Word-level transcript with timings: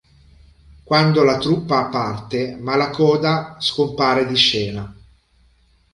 Quando 0.83 1.23
la 1.23 1.37
truppa 1.37 1.85
parte 1.89 2.55
Malacoda 2.59 3.57
scompare 3.59 4.25
di 4.25 4.35
scena. 4.35 4.99